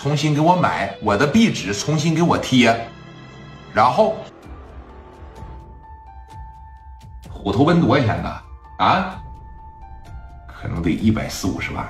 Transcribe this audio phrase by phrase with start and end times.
[0.00, 2.88] 重新给我买，我的壁纸重新给我贴，
[3.74, 4.14] 然后
[7.28, 8.40] 虎头奔多少钱呢？
[8.78, 9.20] 啊，
[10.46, 11.84] 可能得一百四五十万。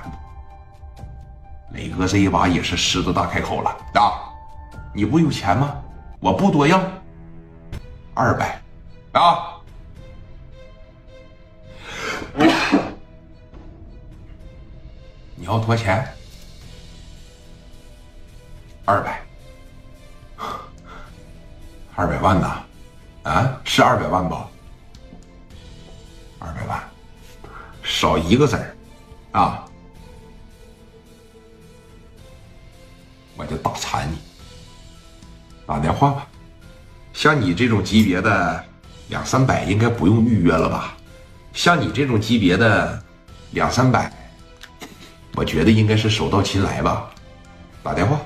[1.71, 4.33] 磊哥这一把也是狮子大开口了啊！
[4.91, 5.79] 你不有钱吗？
[6.19, 6.81] 我不多要，
[8.15, 8.59] 二百
[9.11, 9.53] 啊！
[15.35, 16.03] 你要多少钱？
[18.89, 19.21] 二百，
[21.95, 22.63] 二百万呐？
[23.21, 24.33] 啊，是二百万不？
[26.39, 26.81] 二百万，
[27.83, 28.75] 少一个字儿
[29.33, 29.63] 啊！
[33.37, 34.17] 我就打残你！
[35.67, 36.27] 打电话吧，
[37.13, 38.65] 像你这种级别的
[39.09, 40.97] 两三百应该不用预约了吧？
[41.53, 42.99] 像你这种级别的
[43.51, 44.11] 两三百，
[45.35, 47.07] 我觉得应该是手到擒来吧。
[47.83, 48.19] 打电话。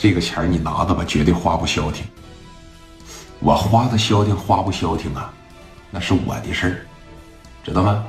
[0.00, 2.06] 这个钱你拿着吧，绝对花不消停。
[3.38, 5.30] 我花的消停花不消停啊，
[5.90, 6.76] 那是我的事儿，
[7.62, 8.06] 知道吗？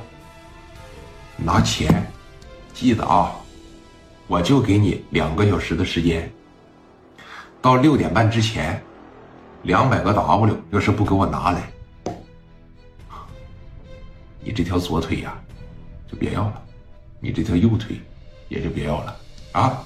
[1.36, 2.10] 拿钱，
[2.72, 3.32] 记得啊，
[4.26, 6.32] 我就给你两个小时的时间，
[7.60, 8.82] 到六点半之前，
[9.64, 11.70] 两百个 W，要是不给我拿来，
[14.40, 15.38] 你这条左腿呀，
[16.10, 16.62] 就别要了，
[17.20, 18.00] 你这条右腿
[18.48, 19.16] 也就别要了
[19.52, 19.84] 啊！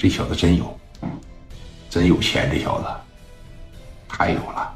[0.00, 0.80] 这小子真有，
[1.90, 2.50] 真有钱！
[2.50, 2.86] 这小子
[4.08, 4.74] 太有了。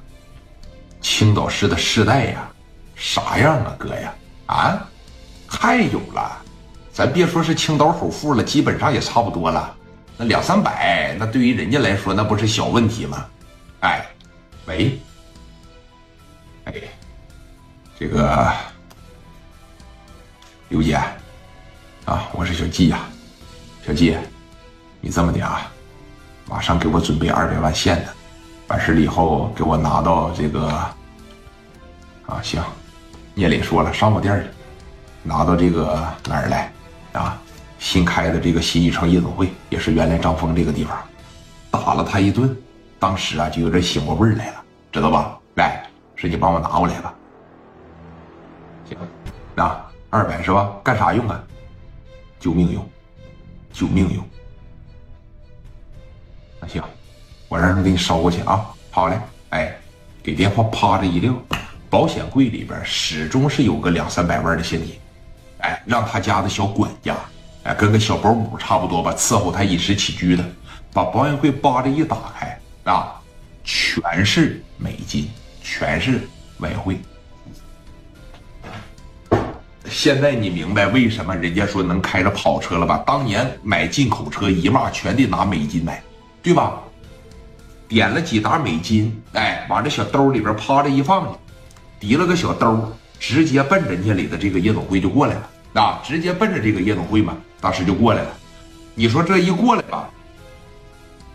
[1.01, 2.47] 青岛市的世代呀，
[2.95, 4.15] 啥样啊，哥呀？
[4.45, 4.87] 啊，
[5.49, 6.43] 太有了！
[6.93, 9.75] 咱别说是青岛首富了，基本上也差不多了。
[10.19, 13.27] 那两三百，那对于人家来说，那不是小问题吗？
[13.81, 14.07] 哎，
[14.67, 15.01] 喂，
[16.65, 16.75] 哎，
[17.99, 18.53] 这个
[20.69, 21.01] 刘姐
[22.05, 23.09] 啊，我是小季呀，
[23.87, 24.15] 小季。
[25.05, 25.71] 你这么的啊，
[26.49, 28.09] 马上给我准备二百万现的，
[28.69, 30.67] 完事了以后给我拿到这个
[32.25, 32.65] 啊，行，
[33.35, 34.47] 聂磊说了，上我店里
[35.23, 36.73] 拿到这个哪儿来
[37.13, 37.39] 啊？
[37.79, 40.97] 新开的这个新一城夜总会，也是原来张峰这个地方，
[41.71, 42.57] 打了他一顿，
[42.99, 45.39] 当时啊就有点醒过味儿来了，知道吧？
[45.57, 45.87] 来，
[46.17, 47.15] 是你帮我拿过来吧。
[48.89, 48.97] 行，
[49.57, 50.73] 啊，二百是吧？
[50.83, 51.39] 干啥用啊？
[52.41, 52.91] 救命用，
[53.71, 54.27] 救命用。
[57.55, 58.67] 我让人给你捎过去啊！
[58.91, 59.17] 好嘞，
[59.51, 59.73] 哎，
[60.25, 61.33] 给电话啪着一撂，
[61.89, 64.99] 保险柜里边始终是有个两三百万的现金，
[65.59, 67.15] 哎，让他家的小管家，
[67.63, 70.45] 哎，跟个小保姆差不多吧，伺候他饮食起居的，
[70.93, 72.59] 把保险柜扒着一打开
[72.91, 73.23] 啊，
[73.63, 75.31] 全是美金，
[75.63, 76.27] 全是
[76.59, 76.99] 外汇。
[79.89, 83.01] 现在你明白为什么人家说能开着跑车了吧？
[83.07, 86.03] 当年买进口车一码全得拿美金买。
[86.43, 86.79] 对吧？
[87.89, 91.39] 点了几沓美金，哎，往这小兜里边趴着一放去，
[92.01, 96.01] 提了个小兜，直接奔着聂磊的这个夜总会就过来了啊！
[96.05, 98.29] 直接奔着这个夜总会嘛，当时就过来了。
[98.95, 100.09] 你说这一过来吧，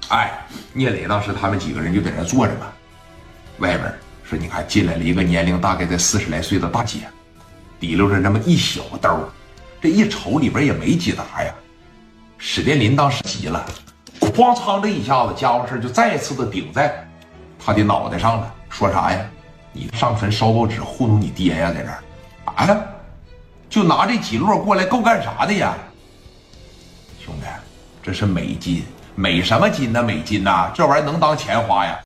[0.10, 2.68] 哎，聂磊当时他们几个人就在那坐着嘛。
[3.60, 3.94] 外边
[4.24, 7.00] 说，你看进来了一个年龄大概在四十来岁的大姐，
[7.80, 9.30] 提溜着那么一小兜，
[9.82, 11.54] 这一瞅里边也没几沓呀。
[12.38, 13.66] 史殿林当时急了。
[14.32, 14.82] 咣嚓！
[14.82, 16.94] 这一下子，家伙事就再次的顶在
[17.64, 18.54] 他的脑袋上了。
[18.70, 19.20] 说啥呀？
[19.72, 22.04] 你上坟烧报纸糊弄你爹呀，在这儿
[22.46, 22.86] 啊？
[23.70, 25.76] 就拿这几摞过来够干啥的呀？
[27.24, 27.46] 兄弟，
[28.04, 28.84] 这是美金，
[29.16, 30.04] 美什么金呢？
[30.04, 31.98] 美金呐，这玩意儿能当钱花呀？